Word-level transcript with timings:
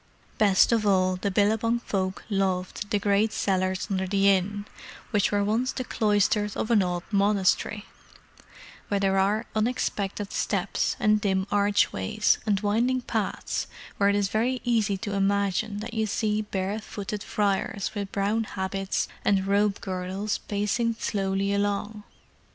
Best 0.39 0.71
of 0.71 0.83
all 0.83 1.15
the 1.17 1.29
Billabong 1.29 1.77
folk 1.77 2.23
loved 2.27 2.89
the 2.89 2.97
great 2.97 3.31
cellars 3.31 3.87
under 3.91 4.07
the 4.07 4.35
inn, 4.35 4.65
which 5.11 5.31
were 5.31 5.43
once 5.43 5.71
the 5.71 5.83
cloisters 5.83 6.55
of 6.55 6.71
an 6.71 6.81
old 6.81 7.03
monastery: 7.11 7.85
where 8.87 8.99
there 8.99 9.19
are 9.19 9.45
unexpected 9.55 10.33
steps, 10.33 10.95
and 10.99 11.21
dim 11.21 11.45
archways, 11.51 12.39
and 12.47 12.61
winding 12.61 13.01
paths 13.01 13.67
where 13.97 14.09
it 14.09 14.15
is 14.15 14.29
very 14.29 14.59
easy 14.65 14.97
to 14.97 15.13
imagine 15.13 15.81
that 15.81 15.93
you 15.93 16.07
see 16.07 16.41
bare 16.41 16.79
footed 16.79 17.21
friars 17.21 17.93
with 17.93 18.11
brown 18.11 18.45
habits 18.45 19.07
and 19.23 19.45
rope 19.45 19.81
girdles 19.81 20.39
pacing 20.39 20.95
slowly 20.99 21.53
along. 21.53 22.01